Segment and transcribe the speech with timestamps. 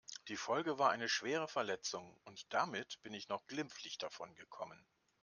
[0.29, 4.83] Die Folge war eine schwere Verletzung und damit bin ich noch glimpflich davon gekommen.